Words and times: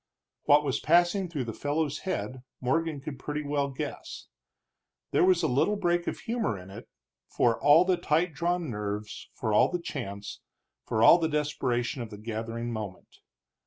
What 0.45 0.63
was 0.63 0.79
passing 0.79 1.29
through 1.29 1.43
the 1.43 1.53
fellow's 1.53 1.99
head 1.99 2.41
Morgan 2.59 3.01
could 3.01 3.19
pretty 3.19 3.43
well 3.43 3.69
guess. 3.69 4.29
There 5.11 5.23
was 5.23 5.43
a 5.43 5.47
little 5.47 5.75
break 5.75 6.07
of 6.07 6.21
humor 6.21 6.57
in 6.57 6.71
it, 6.71 6.89
for 7.27 7.61
all 7.61 7.85
the 7.85 7.97
tight 7.97 8.33
drawn 8.33 8.71
nerves, 8.71 9.29
for 9.35 9.53
all 9.53 9.69
the 9.69 9.77
chance, 9.77 10.39
for 10.87 11.03
all 11.03 11.19
the 11.19 11.29
desperation 11.29 12.01
of 12.01 12.09
the 12.09 12.17
gathering 12.17 12.71
moment. 12.73 13.19